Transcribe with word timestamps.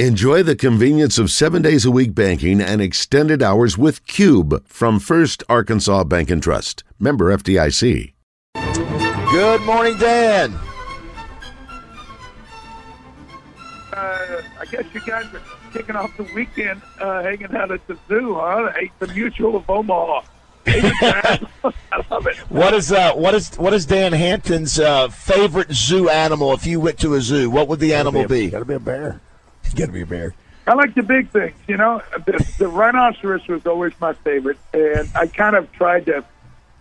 Enjoy 0.00 0.42
the 0.42 0.56
convenience 0.56 1.18
of 1.18 1.30
seven 1.30 1.62
days 1.62 1.84
a 1.84 1.90
week 1.92 2.16
banking 2.16 2.60
and 2.60 2.82
extended 2.82 3.44
hours 3.44 3.78
with 3.78 4.04
Cube 4.08 4.66
from 4.66 4.98
First 4.98 5.44
Arkansas 5.48 6.02
Bank 6.02 6.32
and 6.32 6.42
Trust. 6.42 6.82
Member 6.98 7.26
FDIC. 7.26 8.12
Good 9.30 9.60
morning, 9.60 9.96
Dan. 9.98 10.52
Uh, 13.92 14.42
I 14.58 14.64
guess 14.68 14.84
you 14.92 15.00
guys 15.06 15.32
are 15.32 15.40
kicking 15.72 15.94
off 15.94 16.16
the 16.16 16.24
weekend 16.34 16.82
uh, 17.00 17.22
hanging 17.22 17.54
out 17.54 17.70
at 17.70 17.86
the 17.86 17.96
zoo, 18.08 18.34
huh? 18.34 18.72
The 18.98 19.06
Mutual 19.06 19.54
of 19.54 19.70
Omaha. 19.70 20.22
I 20.66 21.38
love 22.10 22.26
it. 22.26 22.36
What 22.48 22.74
is 22.74 22.90
uh, 22.90 23.12
what 23.12 23.34
is 23.36 23.54
what 23.58 23.72
is 23.72 23.86
Dan 23.86 24.12
Hampton's 24.12 24.80
uh, 24.80 25.06
favorite 25.06 25.70
zoo 25.70 26.08
animal? 26.08 26.52
If 26.52 26.66
you 26.66 26.80
went 26.80 26.98
to 26.98 27.14
a 27.14 27.20
zoo, 27.20 27.48
what 27.48 27.68
would 27.68 27.78
the 27.78 27.94
animal 27.94 28.26
be? 28.26 28.50
Got 28.50 28.58
to 28.58 28.64
be 28.64 28.74
a 28.74 28.80
bear. 28.80 29.20
Got 29.76 29.86
to 29.86 29.92
be 29.92 30.02
a 30.02 30.06
bear. 30.06 30.34
I 30.66 30.74
like 30.74 30.94
the 30.94 31.02
big 31.02 31.30
things. 31.30 31.54
You 31.68 31.76
know, 31.76 32.00
the, 32.26 32.54
the 32.58 32.68
rhinoceros 32.68 33.46
was 33.48 33.66
always 33.66 33.92
my 34.00 34.12
favorite, 34.14 34.58
and 34.72 35.10
I 35.14 35.26
kind 35.26 35.56
of 35.56 35.70
tried 35.72 36.06
to, 36.06 36.24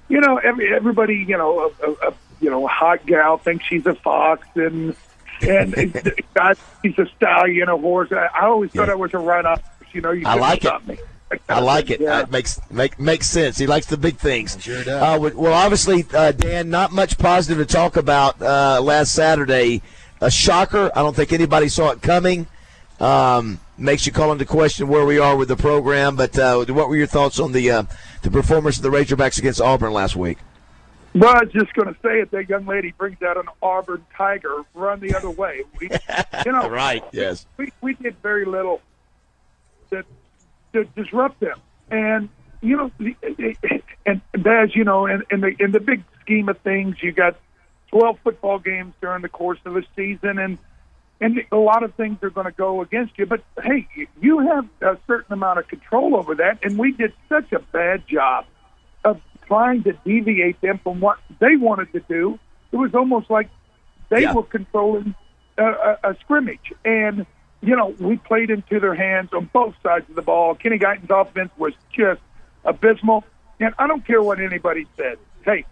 you 0.08 0.22
know, 0.22 0.38
every 0.38 0.74
everybody, 0.74 1.26
you 1.28 1.38
know, 1.38 1.72
a, 1.82 1.90
a, 1.90 2.10
a 2.10 2.14
you 2.40 2.50
know, 2.50 2.66
a 2.66 2.70
hot 2.70 3.06
gal 3.06 3.38
thinks 3.38 3.66
she's 3.66 3.86
a 3.86 3.96
fox, 3.96 4.48
and 4.56 4.96
and 5.42 6.14
God, 6.34 6.58
she's 6.82 6.98
a 6.98 7.08
stallion, 7.18 7.68
a 7.68 7.78
horse. 7.78 8.12
I, 8.12 8.28
I 8.34 8.46
always 8.46 8.72
thought 8.72 8.90
I 8.90 8.96
was 8.96 9.14
a 9.14 9.18
rhinoceros. 9.18 9.68
You 9.92 10.02
know, 10.02 10.12
you 10.12 10.26
I 10.26 10.34
couldn't 10.34 10.42
like 10.42 10.66
it. 10.66 10.88
me. 10.88 11.40
I 11.50 11.60
like 11.60 11.90
it. 11.90 12.00
Yeah. 12.00 12.18
Uh, 12.18 12.22
it 12.22 12.32
makes 12.32 12.60
make 12.72 13.00
makes 13.00 13.28
sense. 13.28 13.58
He 13.58 13.68
likes 13.68 13.88
the 13.88 13.98
big 13.98 14.18
things. 14.18 14.56
Sure 14.62 14.84
does. 14.84 14.88
Uh, 14.88 15.18
well- 15.20 15.32
well, 15.36 15.54
obviously, 15.54 16.06
uh, 16.14 16.32
Dan, 16.32 16.70
not 16.70 16.92
much 16.94 17.18
positive 17.18 17.66
to 17.68 17.74
talk 17.74 17.98
about 17.98 18.42
uh, 18.42 18.80
last 18.82 19.14
Saturday. 19.14 19.82
A 20.22 20.32
shocker. 20.32 20.90
I 20.96 21.02
don't 21.02 21.16
think 21.16 21.34
anybody 21.34 21.68
saw 21.68 21.90
it 21.90 22.02
coming. 22.02 22.48
Um, 23.00 23.60
makes 23.78 24.06
you 24.06 24.12
call 24.12 24.32
into 24.32 24.46
question 24.46 24.88
where 24.88 25.06
we 25.06 25.18
are 25.20 25.36
with 25.36 25.48
the 25.48 25.56
program. 25.56 26.16
But 26.16 26.38
uh, 26.38 26.64
what 26.66 26.90
were 26.90 26.96
your 26.96 27.08
thoughts 27.08 27.40
on 27.40 27.52
the 27.52 27.70
uh, 27.72 27.84
the 28.22 28.32
performance 28.32 28.78
of 28.78 28.84
the 28.84 28.90
Razorbacks 28.90 29.40
against 29.40 29.62
Auburn 29.62 29.94
last 29.94 30.16
week? 30.16 30.38
Well, 31.16 31.30
I 31.30 31.44
was 31.44 31.54
just 31.54 31.74
going 31.74 31.94
to 31.94 32.00
say 32.02 32.22
it. 32.22 32.32
That 32.32 32.50
young 32.50 32.66
lady 32.66 32.92
brings 32.92 33.22
out 33.22 33.38
an 33.38 33.48
Auburn 33.62 34.04
Tiger. 34.18 34.64
Run 34.74 35.00
the 35.00 35.16
other 35.16 35.30
way. 35.30 35.64
We, 35.80 35.90
you 36.46 36.52
know, 36.52 36.68
Right. 36.70 37.04
Yes. 37.12 37.46
we, 37.58 37.72
we 37.82 37.94
did 37.94 38.16
very 38.24 38.46
little 38.46 38.82
to, 39.92 40.04
to 40.74 40.86
disrupt 40.96 41.40
them. 41.40 41.60
And 41.92 42.30
you 42.62 42.78
know, 42.78 42.92
and 44.06 44.22
Baz, 44.32 44.76
you 44.76 44.84
know, 44.86 45.06
in, 45.06 45.24
in 45.30 45.42
the 45.42 45.56
in 45.60 45.72
the 45.72 45.80
big 45.80 46.04
scheme 46.22 46.50
of 46.50 46.58
things, 46.60 46.96
you 47.04 47.12
got 47.12 47.36
twelve 47.90 48.18
football 48.24 48.58
games 48.58 48.94
during 49.02 49.22
the 49.22 49.30
course 49.30 49.60
of 49.66 49.76
a 49.76 49.84
season, 49.96 50.40
and 50.40 50.58
and 51.24 51.40
a 51.54 51.56
lot 51.56 51.84
of 51.84 51.94
things 51.96 52.18
are 52.22 52.30
going 52.30 52.46
to 52.46 52.52
go 52.52 52.82
against 52.82 53.18
you. 53.18 53.26
But 53.26 53.42
hey, 53.64 53.88
you 54.22 54.40
have 54.40 54.68
a 54.82 54.98
certain 55.08 55.32
amount 55.34 55.60
of 55.60 55.68
control 55.68 56.16
over 56.18 56.36
that, 56.36 56.60
and 56.64 56.78
we 56.78 56.92
did 56.92 57.14
such 57.30 57.52
a 57.54 57.60
bad 57.60 58.04
job 58.08 58.46
of 59.06 59.22
trying 59.48 59.84
to 59.84 59.94
deviate 60.06 60.60
them 60.62 60.80
from 60.84 61.00
what 61.00 61.18
they 61.40 61.56
wanted 61.56 61.92
to 61.94 62.02
do. 62.02 62.38
It 62.72 62.76
was 62.76 62.94
almost 62.94 63.30
like 63.30 63.50
they 64.10 64.24
Yeah. 64.24 64.34
were 64.34 64.44
controlling 64.44 65.16
a, 65.58 65.64
a, 65.66 65.98
a 66.12 66.16
scrimmage, 66.20 66.74
and 66.84 67.26
you 67.62 67.76
know 67.76 67.96
we 68.00 68.18
played 68.18 68.50
into 68.50 68.80
their 68.82 68.96
hands 68.96 69.30
on 69.32 69.50
both 69.54 69.76
sides 69.82 70.10
of 70.10 70.16
the 70.16 70.22
ball. 70.22 70.56
Kenny 70.56 70.78
Guiton's 70.78 71.10
offense 71.10 71.52
was 71.58 71.74
just 71.96 72.20
abysmal, 72.66 73.24
and 73.62 73.74
I 73.80 73.88
don't 73.88 74.06
care 74.06 74.22
what 74.22 74.40
anybody 74.42 74.88
said. 74.98 75.18
Hey, 75.46 75.64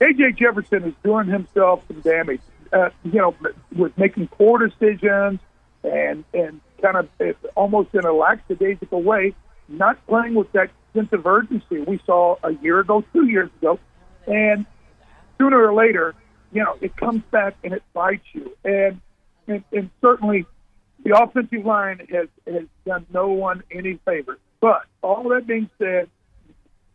KJ 0.00 0.36
Jefferson 0.38 0.84
is 0.84 0.94
doing 1.04 1.26
himself 1.28 1.84
some 1.86 2.00
damage. 2.00 2.40
Uh, 2.72 2.90
you 3.02 3.18
know, 3.18 3.34
with 3.76 3.96
making 3.98 4.28
poor 4.28 4.64
decisions 4.64 5.40
and 5.82 6.24
and 6.32 6.60
kind 6.80 6.96
of 6.96 7.08
almost 7.56 7.92
in 7.94 8.04
a 8.04 8.12
lackadaisical 8.12 9.02
way, 9.02 9.34
not 9.68 10.04
playing 10.06 10.34
with 10.34 10.50
that 10.52 10.70
sense 10.94 11.08
of 11.12 11.26
urgency 11.26 11.80
we 11.80 12.00
saw 12.06 12.36
a 12.42 12.52
year 12.54 12.80
ago, 12.80 13.04
two 13.12 13.26
years 13.26 13.50
ago, 13.60 13.78
and 14.26 14.66
sooner 15.38 15.64
or 15.64 15.74
later, 15.74 16.14
you 16.52 16.62
know, 16.62 16.76
it 16.80 16.96
comes 16.96 17.22
back 17.30 17.56
and 17.64 17.72
it 17.72 17.82
bites 17.92 18.24
you. 18.32 18.56
And 18.64 19.00
and, 19.46 19.64
and 19.72 19.90
certainly, 20.00 20.46
the 21.04 21.20
offensive 21.20 21.64
line 21.64 22.06
has 22.10 22.28
has 22.46 22.64
done 22.86 23.06
no 23.12 23.28
one 23.28 23.62
any 23.72 23.98
favors. 24.04 24.38
But 24.60 24.82
all 25.02 25.28
that 25.30 25.46
being 25.46 25.70
said, 25.78 26.08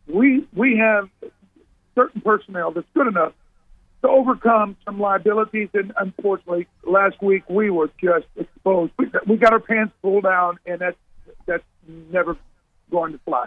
we 0.06 0.46
we 0.54 0.78
have 0.78 1.08
certain 1.94 2.20
personnel 2.20 2.70
that's 2.70 2.86
good 2.94 3.08
enough 3.08 3.32
to 4.02 4.08
overcome 4.08 4.76
some 4.84 5.00
liabilities. 5.00 5.68
And 5.74 5.92
unfortunately, 5.96 6.66
last 6.84 7.20
week 7.22 7.48
we 7.48 7.70
were 7.70 7.90
just 8.02 8.26
exposed. 8.36 8.92
We 9.26 9.36
got, 9.36 9.52
our 9.52 9.60
pants 9.60 9.94
pulled 10.02 10.24
down, 10.24 10.58
and 10.66 10.80
that's 10.80 10.96
that's 11.46 11.64
never 12.10 12.36
going 12.90 13.12
to 13.12 13.18
fly. 13.18 13.46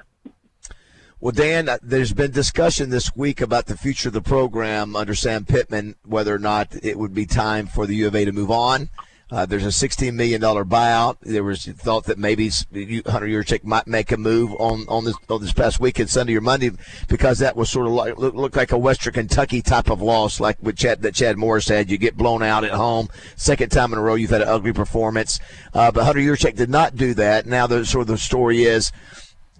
Well, 1.21 1.33
Dan, 1.33 1.67
uh, 1.67 1.77
there's 1.81 2.13
been 2.13 2.31
discussion 2.31 2.89
this 2.89 3.13
week 3.13 3.41
about 3.41 3.65
the 3.65 3.75
future 3.75 4.07
of 4.07 4.13
the 4.13 4.21
program 4.21 4.95
under 4.95 5.13
Sam 5.13 5.43
Pittman, 5.43 5.95
whether 6.05 6.33
or 6.33 6.39
not 6.39 6.73
it 6.81 6.97
would 6.97 7.13
be 7.13 7.25
time 7.25 7.67
for 7.67 7.85
the 7.85 7.95
U 7.95 8.07
of 8.07 8.15
A 8.15 8.23
to 8.23 8.31
move 8.31 8.51
on. 8.51 8.89
Uh, 9.31 9.45
there's 9.45 9.65
a 9.65 9.67
$16 9.67 10.13
million 10.13 10.41
buyout. 10.41 11.17
There 11.21 11.43
was 11.43 11.65
thought 11.65 12.05
that 12.05 12.17
maybe 12.17 12.49
Hunter 12.49 13.27
Yurachek 13.27 13.63
might 13.63 13.85
make 13.85 14.11
a 14.11 14.17
move 14.17 14.51
on, 14.53 14.85
on 14.87 15.05
this 15.05 15.15
on 15.29 15.41
this 15.41 15.53
past 15.53 15.79
weekend, 15.79 16.09
Sunday 16.09 16.35
or 16.35 16.41
Monday, 16.41 16.71
because 17.07 17.37
that 17.39 17.55
was 17.55 17.69
sort 17.69 17.85
of 17.85 17.93
like 17.93 18.17
look, 18.17 18.33
looked 18.33 18.55
like 18.55 18.71
a 18.71 18.77
Western 18.77 19.13
Kentucky 19.13 19.61
type 19.61 19.89
of 19.89 20.01
loss, 20.01 20.39
like 20.39 20.57
with 20.61 20.77
Chad, 20.77 21.03
that 21.03 21.13
Chad 21.13 21.37
Morris 21.37 21.67
had. 21.67 21.91
You 21.91 21.97
get 21.97 22.17
blown 22.17 22.41
out 22.41 22.63
at 22.63 22.71
home, 22.71 23.07
second 23.35 23.69
time 23.69 23.93
in 23.93 23.99
a 23.99 24.01
row 24.01 24.15
you've 24.15 24.31
had 24.31 24.41
an 24.41 24.49
ugly 24.49 24.73
performance. 24.73 25.39
Uh, 25.73 25.91
but 25.91 26.05
Hunter 26.05 26.21
Yurachek 26.21 26.55
did 26.55 26.69
not 26.69 26.95
do 26.95 27.13
that. 27.13 27.45
Now 27.45 27.67
the 27.67 27.85
sort 27.85 28.01
of 28.01 28.07
the 28.07 28.17
story 28.17 28.63
is 28.63 28.91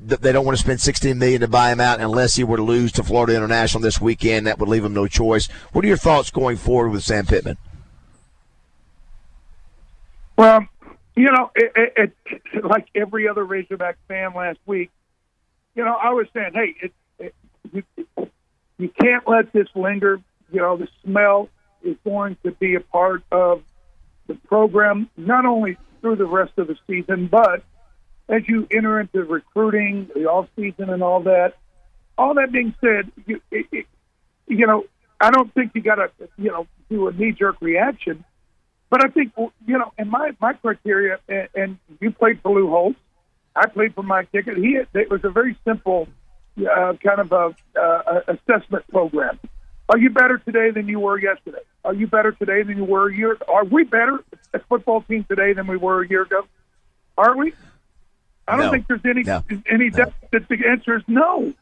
th- 0.07 0.21
they 0.21 0.31
don't 0.31 0.45
want 0.45 0.57
to 0.57 0.63
spend 0.63 0.81
16 0.81 1.15
million 1.17 1.41
to 1.41 1.47
buy 1.47 1.71
him 1.71 1.79
out 1.79 1.99
unless 1.99 2.35
he 2.35 2.43
were 2.43 2.57
to 2.57 2.63
lose 2.63 2.91
to 2.93 3.03
Florida 3.03 3.35
International 3.35 3.81
this 3.81 4.01
weekend. 4.01 4.47
That 4.47 4.57
would 4.57 4.69
leave 4.69 4.83
him 4.83 4.93
no 4.93 5.05
choice. 5.05 5.47
What 5.73 5.85
are 5.85 5.87
your 5.87 5.97
thoughts 5.97 6.31
going 6.31 6.57
forward 6.57 6.89
with 6.89 7.03
Sam 7.03 7.27
Pittman? 7.27 7.57
Well, 10.39 10.65
you 11.17 11.29
know, 11.29 11.51
it, 11.53 11.91
it, 11.97 12.13
it, 12.53 12.63
like 12.63 12.87
every 12.95 13.27
other 13.27 13.43
Razorback 13.43 13.97
fan 14.07 14.33
last 14.33 14.59
week, 14.65 14.89
you 15.75 15.83
know, 15.83 15.93
I 15.93 16.13
was 16.13 16.27
saying, 16.33 16.51
hey, 16.53 16.75
it, 16.81 16.93
it, 17.19 17.35
you, 17.73 17.83
you 18.77 18.87
can't 18.87 19.27
let 19.27 19.51
this 19.51 19.67
linger. 19.75 20.21
You 20.49 20.61
know, 20.61 20.77
the 20.77 20.87
smell 21.03 21.49
is 21.83 21.97
going 22.05 22.37
to 22.45 22.51
be 22.51 22.75
a 22.75 22.79
part 22.79 23.23
of 23.33 23.63
the 24.27 24.35
program, 24.35 25.09
not 25.17 25.45
only 25.45 25.77
through 25.99 26.15
the 26.15 26.25
rest 26.25 26.53
of 26.55 26.67
the 26.67 26.77
season, 26.87 27.27
but 27.27 27.61
as 28.29 28.47
you 28.47 28.65
enter 28.71 28.97
into 28.97 29.25
recruiting, 29.25 30.09
the 30.15 30.23
off 30.23 30.47
season, 30.55 30.89
and 30.89 31.03
all 31.03 31.23
that. 31.23 31.57
All 32.17 32.35
that 32.35 32.53
being 32.53 32.73
said, 32.79 33.11
you, 33.25 33.41
it, 33.51 33.65
it, 33.73 33.85
you 34.47 34.65
know, 34.65 34.85
I 35.19 35.31
don't 35.31 35.53
think 35.53 35.73
you 35.75 35.81
got 35.81 35.95
to, 35.95 36.09
you 36.37 36.49
know, 36.49 36.65
do 36.89 37.09
a 37.09 37.11
knee 37.11 37.33
jerk 37.33 37.57
reaction. 37.59 38.23
But 38.89 39.05
I 39.05 39.09
think 39.09 39.33
you 39.37 39.77
know, 39.77 39.91
in 39.97 40.09
my 40.09 40.31
my 40.41 40.53
criteria, 40.53 41.19
and, 41.27 41.47
and 41.55 41.77
you 41.99 42.11
played 42.11 42.41
for 42.41 42.51
Lou 42.53 42.69
Holtz, 42.69 42.99
I 43.55 43.67
played 43.67 43.93
for 43.93 44.03
Mike 44.03 44.31
Ditka. 44.31 44.55
He 44.57 44.79
it 44.97 45.09
was 45.11 45.21
a 45.23 45.29
very 45.29 45.57
simple 45.65 46.07
uh, 46.59 46.93
kind 47.03 47.19
of 47.19 47.31
a 47.31 47.55
uh, 47.79 48.21
assessment 48.27 48.87
program. 48.89 49.39
Are 49.89 49.97
you 49.97 50.09
better 50.09 50.37
today 50.39 50.71
than 50.71 50.87
you 50.87 50.99
were 50.99 51.19
yesterday? 51.19 51.61
Are 51.83 51.93
you 51.93 52.07
better 52.07 52.31
today 52.31 52.61
than 52.63 52.77
you 52.77 52.85
were 52.85 53.09
a 53.09 53.15
year? 53.15 53.37
Are 53.47 53.63
we 53.65 53.83
better 53.83 54.23
as 54.53 54.61
football 54.69 55.01
team 55.01 55.23
today 55.27 55.53
than 55.53 55.65
we 55.67 55.77
were 55.77 56.03
a 56.03 56.07
year 56.07 56.23
ago? 56.23 56.45
Are 57.17 57.35
we? 57.35 57.53
I 58.47 58.55
don't 58.55 58.65
No. 58.65 58.71
think 58.71 58.87
there's 58.87 59.05
any 59.05 59.23
No. 59.23 59.43
any 59.67 59.89
depth. 59.89 60.15
That 60.31 60.47
the 60.47 60.67
answer 60.67 60.95
is 60.97 61.03
no, 61.07 61.53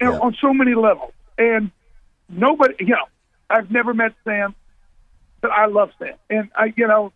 Yeah. 0.00 0.18
on 0.18 0.34
so 0.40 0.52
many 0.54 0.74
levels. 0.74 1.12
And 1.38 1.70
nobody, 2.28 2.74
you 2.80 2.94
know, 2.94 3.06
I've 3.48 3.70
never 3.70 3.92
met 3.94 4.12
Sam 4.24 4.54
but 5.40 5.50
I 5.50 5.66
love 5.66 5.90
that, 6.00 6.18
And 6.28 6.50
I, 6.54 6.72
you 6.76 6.86
know, 6.86 7.12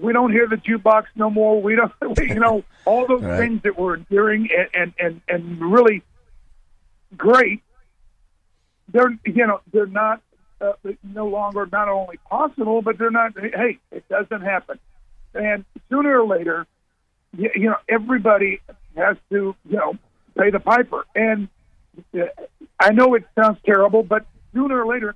we 0.00 0.12
don't 0.12 0.30
hear 0.32 0.46
the 0.46 0.56
jukebox 0.56 1.04
no 1.14 1.30
more. 1.30 1.60
We 1.62 1.74
don't, 1.76 1.92
we, 2.18 2.28
you 2.28 2.40
know, 2.40 2.64
all 2.84 3.06
those 3.06 3.22
Right. 3.22 3.38
things 3.40 3.62
that 3.62 3.78
we're 3.78 3.94
enduring 3.96 4.48
and, 4.56 4.68
and 4.74 4.92
and 4.98 5.20
and 5.28 5.72
really 5.72 6.02
great. 7.16 7.62
They're, 8.92 9.10
you 9.24 9.46
know, 9.46 9.60
they're 9.72 9.86
not 9.86 10.22
uh, 10.60 10.72
no 11.02 11.26
longer 11.26 11.66
not 11.70 11.88
only 11.88 12.18
possible, 12.30 12.82
but 12.82 12.98
they're 12.98 13.10
not. 13.10 13.32
Hey, 13.38 13.78
it 13.90 14.08
doesn't 14.08 14.42
happen. 14.42 14.78
And 15.34 15.64
sooner 15.90 16.20
or 16.20 16.26
later, 16.26 16.66
you, 17.36 17.50
you 17.54 17.68
know, 17.70 17.76
everybody 17.88 18.60
has 18.96 19.16
to, 19.30 19.54
you 19.68 19.76
know, 19.76 19.98
pay 20.38 20.50
the 20.50 20.60
piper. 20.60 21.04
And 21.14 21.48
uh, 22.14 22.26
I 22.78 22.92
know 22.92 23.14
it 23.14 23.24
sounds 23.38 23.58
terrible, 23.66 24.02
but 24.02 24.24
sooner 24.54 24.82
or 24.82 24.86
later, 24.86 25.14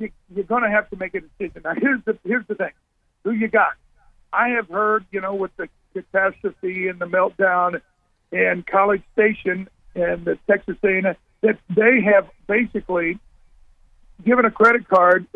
you, 0.00 0.10
you're 0.34 0.44
going 0.44 0.62
to 0.62 0.70
have 0.70 0.88
to 0.90 0.96
make 0.96 1.14
a 1.14 1.20
decision. 1.20 1.62
Now, 1.64 1.74
here's 1.76 2.02
the 2.04 2.18
here's 2.24 2.46
the 2.46 2.54
thing: 2.54 2.72
who 3.24 3.30
you 3.32 3.48
got? 3.48 3.74
I 4.32 4.50
have 4.50 4.68
heard, 4.68 5.04
you 5.10 5.20
know, 5.20 5.34
with 5.34 5.50
the 5.56 5.68
catastrophe 5.92 6.88
and 6.88 7.00
the 7.00 7.06
meltdown 7.06 7.80
in 8.32 8.64
College 8.70 9.02
Station 9.12 9.68
and 9.94 10.24
the 10.24 10.38
Texas 10.48 10.76
A&M, 10.84 11.16
that 11.42 11.58
they 11.68 12.00
have 12.02 12.28
basically 12.46 13.18
given 14.24 14.44
a 14.44 14.50
credit 14.50 14.88
card 14.88 15.26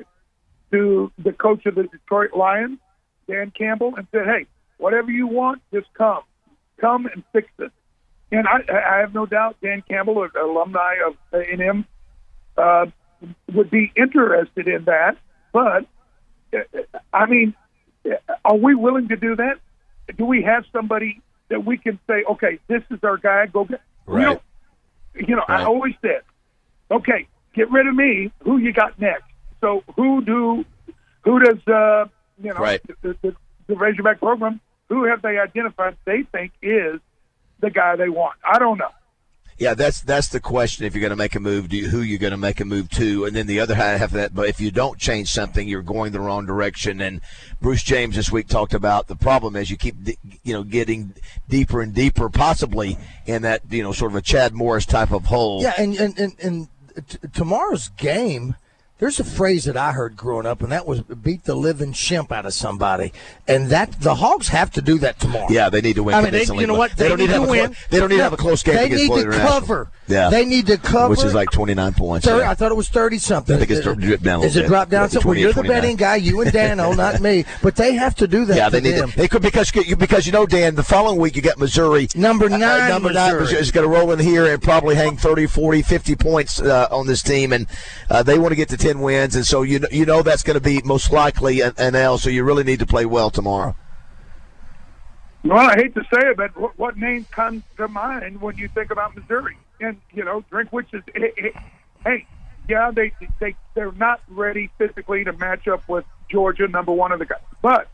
to 0.70 1.10
the 1.18 1.32
coach 1.32 1.66
of 1.66 1.74
the 1.74 1.84
Detroit 1.84 2.34
Lions, 2.36 2.78
Dan 3.28 3.50
Campbell, 3.50 3.94
and 3.96 4.06
said, 4.12 4.26
"Hey, 4.26 4.46
whatever 4.78 5.10
you 5.10 5.26
want, 5.26 5.62
just 5.72 5.92
come, 5.94 6.22
come 6.80 7.06
and 7.06 7.22
fix 7.32 7.48
it. 7.58 7.72
And 8.30 8.46
I, 8.48 8.60
I 8.72 8.98
have 8.98 9.14
no 9.14 9.26
doubt 9.26 9.56
Dan 9.62 9.82
Campbell, 9.88 10.22
an 10.24 10.30
alumni 10.40 10.96
of 11.06 11.16
A&M, 11.32 11.86
uh, 12.56 12.86
would 13.52 13.70
be 13.70 13.92
interested 13.96 14.68
in 14.68 14.84
that. 14.84 15.16
But 15.52 15.86
uh, 16.52 16.58
I 17.12 17.26
mean, 17.26 17.54
are 18.44 18.56
we 18.56 18.74
willing 18.74 19.08
to 19.08 19.16
do 19.16 19.36
that? 19.36 19.58
Do 20.16 20.24
we 20.24 20.42
have 20.42 20.64
somebody 20.72 21.20
that 21.48 21.64
we 21.64 21.78
can 21.78 21.98
say, 22.06 22.24
okay, 22.30 22.58
this 22.68 22.82
is 22.90 22.98
our 23.02 23.16
guy, 23.16 23.46
go 23.46 23.64
get? 23.64 23.80
Right. 24.06 24.20
You 24.20 24.26
know, 24.26 24.40
you 25.28 25.36
know 25.36 25.44
Right. 25.48 25.60
I 25.60 25.64
always 25.64 25.94
said, 26.02 26.22
okay, 26.90 27.26
get 27.54 27.70
rid 27.70 27.86
of 27.86 27.94
me. 27.94 28.32
Who 28.42 28.58
you 28.58 28.72
got 28.72 29.00
next? 29.00 29.24
So 29.60 29.82
who 29.96 30.22
do 30.22 30.64
who 31.22 31.38
does 31.40 31.66
uh, 31.66 32.06
you 32.42 32.52
know 32.52 32.60
Right. 32.60 32.80
the, 33.02 33.16
the, 33.22 33.34
the 33.66 33.76
Razorback 33.76 34.18
program? 34.20 34.60
Who 34.90 35.04
have 35.04 35.22
they 35.22 35.38
identified 35.38 35.96
they 36.04 36.24
think 36.30 36.52
is 36.60 37.00
the 37.60 37.70
guy 37.70 37.96
they 37.96 38.10
want? 38.10 38.36
I 38.44 38.58
don't 38.58 38.76
know. 38.78 38.90
Yeah, 39.56 39.74
that's 39.74 40.00
that's 40.00 40.28
the 40.28 40.40
question. 40.40 40.84
If 40.84 40.94
you're 40.94 41.00
going 41.00 41.10
to 41.10 41.16
make 41.16 41.36
a 41.36 41.40
move, 41.40 41.72
you, 41.72 41.88
who 41.88 42.00
you're 42.00 42.18
going 42.18 42.32
to 42.32 42.36
make 42.36 42.60
a 42.60 42.64
move 42.64 42.90
to, 42.90 43.24
and 43.24 43.36
then 43.36 43.46
the 43.46 43.60
other 43.60 43.76
half 43.76 44.02
of 44.02 44.10
that. 44.12 44.34
But 44.34 44.48
if 44.48 44.60
you 44.60 44.72
don't 44.72 44.98
change 44.98 45.28
something, 45.30 45.68
you're 45.68 45.82
going 45.82 46.12
the 46.12 46.20
wrong 46.20 46.44
direction. 46.44 47.00
And 47.00 47.20
Bruce 47.60 47.84
James 47.84 48.16
this 48.16 48.32
week 48.32 48.48
talked 48.48 48.74
about 48.74 49.06
the 49.06 49.14
problem 49.14 49.54
is 49.54 49.70
you 49.70 49.76
keep 49.76 49.94
you 50.42 50.52
know 50.52 50.64
getting 50.64 51.14
deeper 51.48 51.80
and 51.80 51.94
deeper, 51.94 52.28
possibly 52.28 52.98
in 53.26 53.42
that 53.42 53.62
you 53.70 53.82
know 53.82 53.92
sort 53.92 54.10
of 54.10 54.16
a 54.16 54.22
Chad 54.22 54.54
Morris 54.54 54.86
type 54.86 55.12
of 55.12 55.26
hole. 55.26 55.62
Yeah, 55.62 55.74
and 55.78 55.94
and 55.94 56.18
and, 56.18 56.36
and 56.42 56.68
t- 57.08 57.18
tomorrow's 57.32 57.90
game. 57.90 58.56
There's 59.00 59.18
a 59.18 59.24
phrase 59.24 59.64
that 59.64 59.76
I 59.76 59.90
heard 59.90 60.16
growing 60.16 60.46
up, 60.46 60.62
and 60.62 60.70
that 60.70 60.86
was 60.86 61.00
"beat 61.00 61.44
the 61.44 61.56
living 61.56 61.92
shimp 61.92 62.30
out 62.30 62.46
of 62.46 62.54
somebody," 62.54 63.12
and 63.48 63.68
that 63.70 64.00
the 64.00 64.14
Hogs 64.14 64.48
have 64.48 64.70
to 64.72 64.80
do 64.80 64.98
that 64.98 65.18
tomorrow. 65.18 65.48
Yeah, 65.50 65.68
they 65.68 65.80
need 65.80 65.96
to 65.96 66.04
win 66.04 66.14
I 66.14 66.22
mean, 66.22 66.30
they, 66.30 66.44
you 66.44 66.66
know 66.68 66.74
what? 66.76 66.96
they 66.96 67.08
don't 67.08 67.18
need 67.18 67.26
to 67.26 67.32
have 67.32 67.42
a 67.42 67.46
clo- 67.46 67.50
win. 67.52 67.76
they 67.90 67.98
don't 67.98 68.08
need 68.08 68.18
to 68.18 68.22
have 68.22 68.32
a 68.32 68.36
close 68.36 68.62
game 68.62 68.76
They 68.76 68.84
against 68.86 69.02
need 69.02 69.08
Florida 69.08 69.30
to 69.32 69.38
cover. 69.38 69.90
Yeah. 70.06 70.30
they 70.30 70.44
need 70.44 70.66
to 70.68 70.76
cover. 70.78 71.08
which 71.08 71.24
is 71.24 71.34
like 71.34 71.50
29 71.50 71.94
points. 71.94 72.26
30, 72.26 72.38
yeah. 72.42 72.50
I 72.50 72.54
thought 72.54 72.70
it 72.70 72.76
was 72.76 72.88
thirty 72.88 73.18
something. 73.18 73.56
I 73.56 73.58
think 73.58 73.70
it's 73.72 73.80
dropped 73.80 74.22
down 74.22 74.42
a 74.42 74.44
is 74.44 74.56
it 74.56 74.66
dropped 74.66 74.90
down? 74.92 75.02
Yeah, 75.04 75.08
some? 75.08 75.22
Well, 75.24 75.38
you're 75.38 75.52
the 75.52 75.62
betting 75.64 75.96
guy, 75.96 76.16
you 76.16 76.40
and 76.42 76.52
Dano, 76.52 76.92
not 76.92 77.20
me. 77.20 77.44
But 77.62 77.74
they 77.74 77.94
have 77.94 78.14
to 78.16 78.28
do 78.28 78.44
that. 78.44 78.56
Yeah, 78.56 78.68
they 78.68 78.80
to 78.80 78.84
need 78.90 78.96
them. 78.98 79.10
to. 79.10 79.16
They 79.16 79.26
could 79.26 79.42
because 79.42 79.72
because 79.72 80.24
you 80.24 80.32
know 80.32 80.46
Dan, 80.46 80.76
the 80.76 80.84
following 80.84 81.18
week 81.18 81.34
you 81.34 81.42
got 81.42 81.58
Missouri 81.58 82.06
Number 82.14 82.46
Uh, 82.46 82.58
nine 82.58 82.88
number 82.90 83.12
nine 83.12 83.34
is 83.36 83.72
going 83.72 83.84
to 83.88 83.92
roll 83.92 84.12
in 84.12 84.20
here 84.20 84.46
and 84.46 84.62
probably 84.62 84.94
hang 84.94 85.16
30, 85.16 85.46
40, 85.46 85.82
50 85.82 86.14
points 86.14 86.60
uh, 86.60 86.86
on 86.92 87.06
this 87.08 87.22
team, 87.22 87.52
and 87.52 87.66
uh, 88.08 88.22
they 88.22 88.38
want 88.38 88.52
to 88.52 88.56
get 88.56 88.68
to 88.68 88.83
ten 88.84 89.00
wins, 89.00 89.34
and 89.36 89.46
so 89.46 89.62
you 89.62 89.78
know, 89.80 89.88
you 89.90 90.04
know 90.06 90.22
that's 90.22 90.42
going 90.42 90.54
to 90.54 90.60
be 90.62 90.82
most 90.84 91.10
likely 91.12 91.60
an, 91.62 91.72
an 91.78 91.94
L. 91.96 92.18
So 92.18 92.30
you 92.30 92.44
really 92.44 92.64
need 92.64 92.80
to 92.80 92.86
play 92.86 93.06
well 93.06 93.30
tomorrow. 93.30 93.76
Well, 95.44 95.58
I 95.70 95.76
hate 95.76 95.94
to 95.94 96.02
say 96.12 96.20
it, 96.30 96.36
but 96.36 96.56
what, 96.56 96.78
what 96.78 96.96
name 96.96 97.26
comes 97.34 97.64
to 97.76 97.88
mind 97.88 98.40
when 98.40 98.56
you 98.58 98.68
think 98.68 98.90
about 98.90 99.14
Missouri? 99.16 99.56
And 99.80 100.00
you 100.12 100.24
know, 100.24 100.44
Drinkwitz 100.52 100.94
is. 100.94 101.02
Hey, 101.14 101.32
hey, 101.36 101.54
hey, 102.04 102.26
yeah, 102.68 102.90
they 102.94 103.12
they 103.40 103.56
they're 103.74 103.92
not 103.92 104.22
ready 104.28 104.70
physically 104.78 105.24
to 105.24 105.32
match 105.32 105.68
up 105.68 105.82
with 105.88 106.04
Georgia, 106.30 106.68
number 106.68 106.92
one 106.92 107.12
of 107.12 107.18
the 107.18 107.26
guys. 107.26 107.40
But 107.62 107.88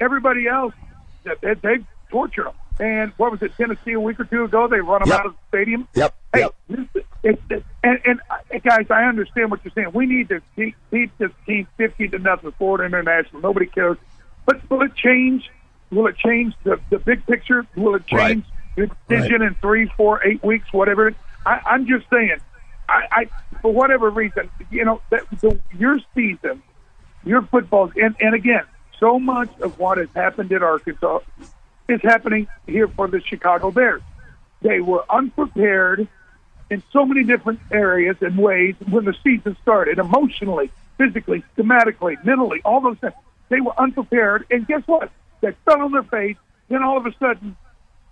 everybody 0.00 0.48
else, 0.48 0.74
they, 1.24 1.54
they 1.62 1.76
torture 2.10 2.44
them. 2.44 2.54
And 2.80 3.12
what 3.16 3.30
was 3.32 3.42
it, 3.42 3.56
Tennessee 3.56 3.92
a 3.92 4.00
week 4.00 4.18
or 4.20 4.24
two 4.24 4.44
ago? 4.44 4.68
They 4.68 4.80
run 4.80 5.00
them 5.02 5.10
Yep. 5.10 5.20
out 5.20 5.26
of 5.26 5.32
the 5.34 5.38
stadium. 5.56 5.88
Yep. 5.94 6.14
Hey, 6.32 6.40
Yep. 6.40 6.54
this- 6.68 7.04
it's, 7.22 7.40
it's, 7.50 7.64
and, 7.84 8.00
and 8.04 8.20
uh, 8.30 8.58
guys, 8.64 8.86
I 8.90 9.04
understand 9.04 9.50
what 9.50 9.60
you're 9.64 9.72
saying. 9.74 9.90
We 9.92 10.06
need 10.06 10.28
to 10.30 10.40
beat, 10.56 10.74
beat 10.90 11.16
this 11.18 11.30
team 11.46 11.66
fifty 11.76 12.08
to 12.08 12.18
nothing. 12.18 12.52
Florida 12.52 12.84
International. 12.84 13.40
Nobody 13.40 13.66
cares. 13.66 13.96
But 14.44 14.68
will 14.70 14.82
it 14.82 14.94
change? 14.94 15.50
Will 15.90 16.06
it 16.06 16.16
change 16.16 16.54
the, 16.64 16.80
the 16.90 16.98
big 16.98 17.24
picture? 17.26 17.66
Will 17.76 17.94
it 17.94 18.02
Right. 18.10 18.34
change 18.34 18.44
the 18.76 18.90
decision 19.08 19.42
in 19.42 19.54
three, 19.56 19.86
four, 19.96 20.24
eight 20.24 20.42
weeks, 20.42 20.72
whatever? 20.72 21.14
I, 21.46 21.60
I'm 21.66 21.86
just 21.86 22.08
saying. 22.10 22.38
I, 22.88 23.06
I 23.12 23.28
for 23.60 23.72
whatever 23.72 24.10
reason, 24.10 24.50
you 24.70 24.84
know, 24.84 25.00
that 25.10 25.22
the, 25.40 25.58
your 25.78 25.98
season, 26.14 26.62
your 27.24 27.42
football, 27.42 27.92
and 27.96 28.16
and 28.20 28.34
again, 28.34 28.64
so 28.98 29.18
much 29.20 29.50
of 29.60 29.78
what 29.78 29.98
has 29.98 30.08
happened 30.14 30.50
in 30.50 30.62
Arkansas 30.62 31.20
is 31.88 32.00
happening 32.02 32.48
here 32.66 32.88
for 32.88 33.06
the 33.06 33.20
Chicago 33.20 33.70
Bears. 33.70 34.02
They 34.62 34.80
were 34.80 35.04
unprepared 35.10 36.08
in 36.72 36.82
so 36.90 37.04
many 37.04 37.22
different 37.22 37.60
areas 37.70 38.16
and 38.22 38.38
ways 38.38 38.74
when 38.88 39.04
the 39.04 39.14
season 39.22 39.54
started, 39.60 39.98
emotionally, 39.98 40.70
physically, 40.96 41.44
schematically, 41.54 42.22
mentally, 42.24 42.62
all 42.64 42.80
those 42.80 42.96
things. 42.98 43.12
They 43.50 43.60
were 43.60 43.78
unprepared, 43.78 44.46
and 44.50 44.66
guess 44.66 44.82
what? 44.86 45.10
They 45.42 45.52
fell 45.66 45.82
on 45.82 45.92
their 45.92 46.02
face. 46.02 46.36
Then 46.70 46.82
all 46.82 46.96
of 46.96 47.04
a 47.04 47.12
sudden, 47.18 47.56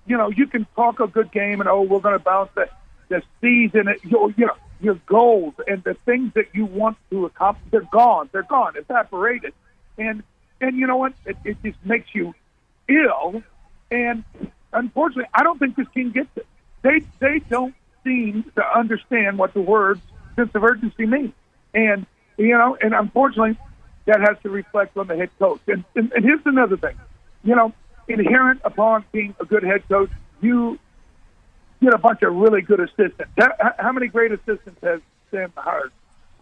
you 0.07 0.19
know, 0.19 0.29
you 0.29 0.47
can 0.47 0.67
talk 0.77 1.01
a 1.01 1.07
good 1.07 1.33
game 1.33 1.61
and 1.61 1.71
oh, 1.71 1.83
we're 1.83 2.01
going 2.01 2.19
to 2.19 2.23
bounce 2.23 2.51
the 2.55 2.69
the 3.09 3.23
season. 3.41 3.95
You 4.05 4.35
know 4.37 4.57
your 4.81 4.95
goals 5.07 5.55
and 5.67 5.83
the 5.85 5.95
things 6.05 6.33
that 6.35 6.47
you 6.55 6.65
want 6.65 6.97
to 7.11 7.27
accomplish, 7.27 7.71
they're 7.71 7.89
gone. 7.93 8.29
They're 8.33 8.43
gone, 8.43 8.75
evaporated, 8.77 9.55
and 9.97 10.23
and 10.61 10.77
you 10.77 10.87
know 10.87 10.99
what? 10.99 11.15
It, 11.25 11.37
it 11.45 11.57
just 11.63 11.79
makes 11.85 12.15
you 12.15 12.35
ill. 12.89 13.43
And 13.91 14.25
unfortunately, 14.73 15.31
I 15.33 15.43
don't 15.43 15.59
think 15.59 15.77
this 15.77 15.89
team 15.95 16.13
gets 16.13 16.29
it. 16.37 16.47
They 16.83 17.01
they 17.21 17.39
don't 17.49 17.75
seem 18.05 18.45
to 18.57 18.79
understand 18.79 19.39
what 19.39 19.55
the 19.55 19.61
words 19.61 20.01
sense 20.37 20.51
of 20.55 20.65
urgency 20.65 21.07
mean. 21.07 21.33
And 21.75 22.07
you 22.37 22.57
know, 22.57 22.77
and 22.81 22.95
unfortunately, 22.95 23.59
that 24.07 24.21
has 24.21 24.37
to 24.43 24.51
reflect 24.51 24.97
on 24.97 25.07
the 25.07 25.17
head 25.17 25.31
coach. 25.39 25.61
And 25.69 25.85
and, 25.95 26.13
and 26.13 26.25
here's 26.25 26.45
another 26.45 26.77
thing, 26.77 26.99
you 27.45 27.55
know, 27.55 27.73
inherent 28.09 28.61
upon 28.65 29.05
being 29.13 29.35
a 29.41 29.45
good 29.45 29.63
head 29.63 29.87
coach, 29.89 30.11
you 30.41 30.79
get 31.83 31.95
a 31.95 31.99
bunch 31.99 32.23
of 32.23 32.35
really 32.35 32.63
good 32.63 32.81
assistants. 32.81 33.33
How, 33.39 33.75
how 33.79 33.93
many 33.93 34.09
great 34.09 34.33
assistants 34.33 34.81
has 34.83 35.01
Sam 35.31 35.53
hired? 35.57 35.93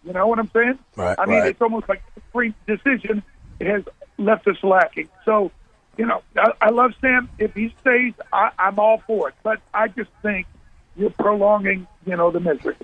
You 0.05 0.13
know 0.13 0.27
what 0.27 0.39
I'm 0.39 0.51
saying? 0.51 0.79
Right, 0.97 1.17
I 1.19 1.27
mean, 1.27 1.41
right. 1.41 1.51
it's 1.51 1.61
almost 1.61 1.89
like 1.89 2.03
free 2.33 2.55
decision 2.67 3.23
has 3.61 3.83
left 4.17 4.47
us 4.47 4.57
lacking. 4.63 5.09
So, 5.25 5.51
you 5.97 6.07
know, 6.07 6.23
I, 6.37 6.53
I 6.61 6.71
love 6.71 6.93
Sam. 7.01 7.29
If 7.39 7.55
he 7.55 7.75
stays, 7.81 8.15
I, 8.33 8.51
I'm 8.59 8.79
all 8.79 9.03
for 9.07 9.29
it. 9.29 9.35
But 9.43 9.61
I 9.75 9.89
just 9.89 10.11
think 10.23 10.47
you're 10.99 11.11
prolonging, 11.11 11.87
you 12.07 12.17
know, 12.17 12.31
the 12.31 12.41
misery. 12.41 12.77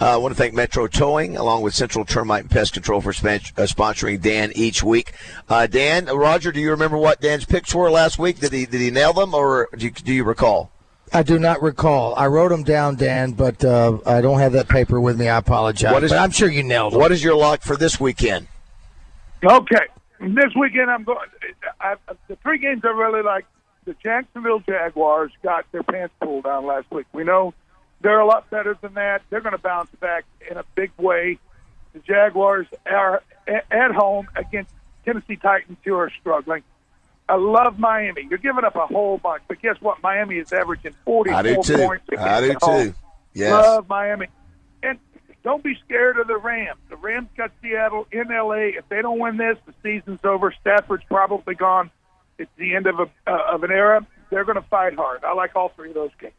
Uh, 0.00 0.14
I 0.14 0.16
want 0.16 0.32
to 0.32 0.38
thank 0.38 0.54
Metro 0.54 0.86
Towing 0.86 1.36
along 1.36 1.62
with 1.62 1.74
Central 1.74 2.04
Termite 2.06 2.42
and 2.42 2.50
Pest 2.50 2.72
Control 2.72 3.00
for 3.00 3.12
span- 3.12 3.40
uh, 3.56 3.62
sponsoring 3.62 4.20
Dan 4.20 4.50
each 4.54 4.82
week. 4.82 5.12
Uh, 5.48 5.66
Dan, 5.66 6.06
Roger, 6.06 6.52
do 6.52 6.60
you 6.60 6.70
remember 6.70 6.96
what 6.96 7.20
Dan's 7.20 7.44
picks 7.44 7.74
were 7.74 7.90
last 7.90 8.18
week? 8.18 8.38
Did 8.40 8.52
he 8.52 8.64
did 8.66 8.80
he 8.80 8.90
nail 8.90 9.12
them, 9.12 9.34
or 9.34 9.68
do 9.76 9.86
you, 9.86 9.90
do 9.90 10.12
you 10.14 10.24
recall? 10.24 10.70
I 11.12 11.22
do 11.22 11.38
not 11.38 11.60
recall. 11.60 12.14
I 12.16 12.28
wrote 12.28 12.48
them 12.50 12.62
down, 12.62 12.94
Dan, 12.94 13.32
but 13.32 13.62
uh, 13.64 13.98
I 14.06 14.20
don't 14.20 14.38
have 14.38 14.52
that 14.52 14.68
paper 14.68 15.00
with 15.00 15.18
me. 15.18 15.28
I 15.28 15.36
apologize. 15.38 15.92
What 15.92 16.04
is- 16.04 16.12
but 16.12 16.18
I'm 16.20 16.30
sure 16.30 16.48
you 16.48 16.62
nailed 16.62 16.92
them. 16.94 17.00
What 17.00 17.12
is 17.12 17.22
your 17.22 17.34
lock 17.34 17.62
for 17.62 17.76
this 17.76 17.98
weekend? 18.00 18.46
Okay. 19.44 19.86
This 20.20 20.54
weekend, 20.58 20.90
I'm 20.90 21.02
going. 21.04 21.18
I, 21.80 21.96
the 22.28 22.36
three 22.36 22.58
games 22.58 22.82
I 22.84 22.88
really 22.88 23.22
like. 23.22 23.44
The 23.84 23.94
Jacksonville 24.02 24.60
Jaguars 24.60 25.32
got 25.42 25.64
their 25.72 25.82
pants 25.82 26.14
pulled 26.20 26.44
down 26.44 26.66
last 26.66 26.90
week. 26.90 27.06
We 27.12 27.24
know 27.24 27.54
they're 28.00 28.20
a 28.20 28.26
lot 28.26 28.50
better 28.50 28.76
than 28.80 28.94
that. 28.94 29.22
They're 29.30 29.40
going 29.40 29.56
to 29.56 29.58
bounce 29.58 29.90
back 30.00 30.24
in 30.50 30.56
a 30.56 30.64
big 30.74 30.90
way. 30.98 31.38
The 31.92 32.00
Jaguars 32.00 32.66
are 32.86 33.22
at 33.46 33.90
home 33.92 34.28
against 34.36 34.72
Tennessee 35.04 35.36
Titans, 35.36 35.78
who 35.84 35.94
are 35.94 36.10
struggling. 36.20 36.62
I 37.28 37.36
love 37.36 37.78
Miami. 37.78 38.26
You're 38.28 38.38
giving 38.38 38.64
up 38.64 38.76
a 38.76 38.86
whole 38.86 39.18
bunch, 39.18 39.42
but 39.48 39.60
guess 39.62 39.76
what? 39.80 40.02
Miami 40.02 40.36
is 40.36 40.52
averaging 40.52 40.94
44 41.04 41.38
I 41.38 41.42
do 41.42 41.62
too. 41.62 41.76
points. 41.76 42.04
I 42.18 42.40
do 42.40 42.54
too. 42.54 42.94
Yes. 43.34 43.52
Love 43.52 43.88
Miami. 43.88 44.26
And 44.82 44.98
don't 45.44 45.62
be 45.62 45.78
scared 45.84 46.18
of 46.18 46.26
the 46.26 46.36
Rams. 46.36 46.80
The 46.88 46.96
Rams 46.96 47.28
got 47.36 47.52
Seattle 47.62 48.06
in 48.10 48.28
LA. 48.28 48.76
If 48.78 48.88
they 48.88 49.00
don't 49.00 49.18
win 49.18 49.36
this, 49.36 49.56
the 49.64 49.74
season's 49.82 50.20
over. 50.24 50.52
Stafford's 50.60 51.04
probably 51.04 51.54
gone. 51.54 51.90
It's 52.40 52.50
the 52.56 52.74
end 52.74 52.86
of 52.86 52.98
a 52.98 53.30
uh, 53.30 53.54
of 53.54 53.62
an 53.64 53.70
era. 53.70 54.06
They're 54.30 54.44
going 54.44 54.60
to 54.60 54.68
fight 54.68 54.94
hard. 54.94 55.24
I 55.24 55.34
like 55.34 55.54
all 55.54 55.72
three 55.76 55.90
of 55.90 55.94
those 55.94 56.10
games. 56.18 56.32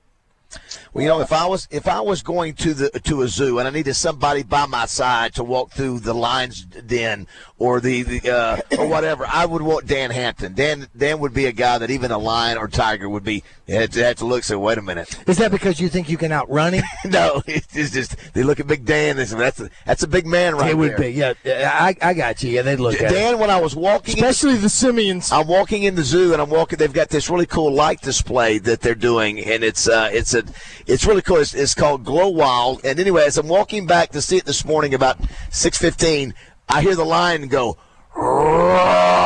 Well, 0.93 1.03
you 1.03 1.07
know, 1.07 1.21
if 1.21 1.31
I 1.31 1.45
was 1.45 1.69
if 1.71 1.87
I 1.87 2.01
was 2.01 2.21
going 2.21 2.53
to 2.55 2.73
the 2.73 2.89
to 2.99 3.21
a 3.21 3.27
zoo 3.29 3.59
and 3.59 3.67
I 3.67 3.71
needed 3.71 3.93
somebody 3.93 4.43
by 4.43 4.65
my 4.65 4.85
side 4.85 5.33
to 5.35 5.43
walk 5.43 5.71
through 5.71 5.99
the 5.99 6.13
lion's 6.13 6.63
den 6.65 7.27
or 7.57 7.79
the, 7.79 8.03
the 8.03 8.29
uh, 8.29 8.57
or 8.77 8.87
whatever, 8.87 9.25
I 9.25 9.45
would 9.45 9.61
want 9.61 9.87
Dan 9.87 10.11
Hampton. 10.11 10.53
Dan 10.53 10.87
Dan 10.97 11.19
would 11.19 11.33
be 11.33 11.45
a 11.45 11.53
guy 11.53 11.77
that 11.77 11.89
even 11.89 12.11
a 12.11 12.17
lion 12.17 12.57
or 12.57 12.67
tiger 12.67 13.07
would 13.07 13.23
be 13.23 13.41
had 13.69 13.93
to, 13.93 14.03
had 14.03 14.17
to 14.17 14.25
look. 14.25 14.39
and 14.39 14.45
Say, 14.45 14.55
wait 14.55 14.77
a 14.77 14.81
minute. 14.81 15.17
Is 15.29 15.37
that 15.37 15.51
because 15.51 15.79
you 15.79 15.87
think 15.87 16.09
you 16.09 16.17
can 16.17 16.33
outrun 16.33 16.73
him? 16.73 16.83
no, 17.05 17.41
it's 17.47 17.91
just 17.91 18.17
they 18.33 18.43
look 18.43 18.59
at 18.59 18.67
Big 18.67 18.83
Dan. 18.83 19.15
They 19.15 19.25
say, 19.25 19.37
that's 19.37 19.61
a, 19.61 19.69
that's 19.85 20.03
a 20.03 20.07
big 20.07 20.25
man 20.25 20.55
right 20.55 20.71
it 20.71 20.77
would 20.77 20.91
there. 20.91 20.97
be. 20.97 21.11
Yeah, 21.11 21.33
I, 21.45 21.95
I 22.01 22.13
got 22.13 22.43
you. 22.43 22.51
Yeah, 22.51 22.63
they'd 22.63 22.81
look 22.81 22.95
at 22.95 23.11
it. 23.11 23.13
Dan, 23.13 23.39
when 23.39 23.49
I 23.49 23.61
was 23.61 23.77
walking, 23.77 24.17
in 24.17 24.23
the 24.23 24.27
Especially 24.29 24.57
the 24.57 24.67
Simeons. 24.69 25.31
I'm 25.31 25.47
walking 25.47 25.83
in 25.83 25.95
the 25.95 26.03
zoo 26.03 26.33
and 26.33 26.41
I'm 26.41 26.49
walking. 26.49 26.77
They've 26.77 26.91
got 26.91 27.09
this 27.09 27.29
really 27.29 27.45
cool 27.45 27.71
light 27.73 28.01
display 28.01 28.57
that 28.59 28.81
they're 28.81 28.93
doing, 28.93 29.39
and 29.39 29.63
it's 29.63 29.87
uh, 29.87 30.09
it's 30.11 30.33
a 30.33 30.43
it's 30.87 31.05
really 31.05 31.21
cool. 31.21 31.37
It's, 31.37 31.53
it's 31.53 31.73
called 31.73 32.03
Glow 32.03 32.29
Wild. 32.29 32.81
And 32.85 32.99
anyway, 32.99 33.25
as 33.25 33.37
I'm 33.37 33.47
walking 33.47 33.85
back 33.85 34.11
to 34.11 34.21
see 34.21 34.37
it 34.37 34.45
this 34.45 34.65
morning 34.65 34.93
about 34.93 35.19
6:15, 35.49 36.33
I 36.69 36.81
hear 36.81 36.95
the 36.95 37.05
lion 37.05 37.47
go. 37.47 37.77
Roar! 38.15 39.21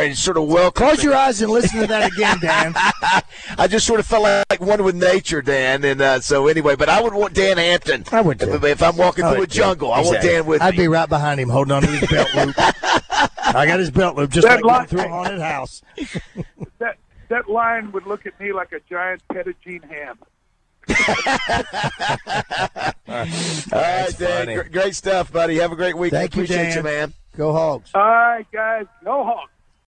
sorry. 0.00 0.14
Sort 0.14 0.36
of 0.36 0.48
welcome. 0.48 0.86
Close 0.86 1.02
your 1.02 1.14
eyes 1.14 1.42
and 1.42 1.50
listen 1.50 1.80
to 1.80 1.86
that 1.86 2.12
again, 2.12 2.38
Dan. 2.40 2.74
I 3.58 3.66
just 3.68 3.86
sort 3.86 4.00
of 4.00 4.06
felt 4.06 4.22
like 4.22 4.60
one 4.60 4.82
with 4.82 4.94
nature, 4.94 5.42
Dan, 5.42 5.84
and 5.84 6.00
uh, 6.00 6.20
so 6.20 6.48
anyway. 6.48 6.76
But 6.76 6.88
I 6.88 7.00
would 7.02 7.14
want 7.14 7.34
Dan 7.34 7.58
Hampton. 7.58 8.04
I 8.12 8.20
would 8.20 8.40
too. 8.40 8.54
If, 8.54 8.64
if 8.64 8.82
I'm 8.82 8.96
walking 8.96 9.24
I 9.24 9.30
through 9.30 9.36
a 9.36 9.40
would 9.40 9.50
too. 9.50 9.58
jungle, 9.58 9.92
I 9.92 10.00
want 10.00 10.22
Dan 10.22 10.46
with 10.46 10.62
I'd 10.62 10.72
me. 10.72 10.84
be 10.84 10.88
right 10.88 11.08
behind 11.08 11.40
him, 11.40 11.48
holding 11.48 11.72
on 11.72 11.82
to 11.82 11.88
his 11.88 12.08
belt 12.08 12.34
loop. 12.34 12.54
I 12.58 13.66
got 13.66 13.78
his 13.78 13.90
belt 13.90 14.16
loop, 14.16 14.30
just 14.30 14.46
That 14.46 14.62
like 14.64 14.88
going 14.88 15.04
through 15.04 15.04
a 15.04 15.08
haunted 15.08 15.40
house. 15.40 15.82
That 16.78 16.96
that 17.28 17.50
lion 17.50 17.92
would 17.92 18.06
look 18.06 18.24
at 18.24 18.40
me 18.40 18.54
like 18.54 18.72
a 18.72 18.80
giant 18.88 19.22
fettuccine 19.28 19.84
ham. 19.90 20.18
All 20.88 20.94
right, 23.72 24.18
Dan. 24.18 24.46
funny. 24.46 24.56
great 24.70 24.94
stuff, 24.94 25.32
buddy. 25.32 25.56
Have 25.56 25.72
a 25.72 25.76
great 25.76 25.96
week. 25.96 26.12
Thank 26.12 26.36
you, 26.36 26.46
Dan. 26.46 26.76
you, 26.76 26.82
man. 26.82 27.12
Go 27.36 27.52
Hogs. 27.52 27.90
All 27.94 28.02
right, 28.02 28.46
guys, 28.52 28.86
go 29.04 29.24
Hawks. 29.24 29.52